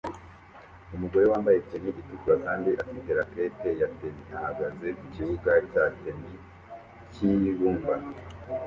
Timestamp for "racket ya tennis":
3.17-4.27